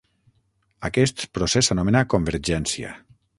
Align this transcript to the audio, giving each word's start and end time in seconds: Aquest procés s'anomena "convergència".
Aquest 0.89 1.21
procés 1.39 1.69
s'anomena 1.71 2.03
"convergència". 2.15 2.97